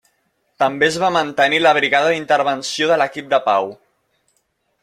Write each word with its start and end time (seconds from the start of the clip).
També 0.63 0.87
es 0.87 0.97
va 1.03 1.11
mantenir 1.17 1.59
la 1.63 1.75
brigada 1.79 2.09
d'intervenció 2.15 2.91
de 2.93 3.01
l'equip 3.03 3.31
de 3.35 3.45
pau. 3.51 3.73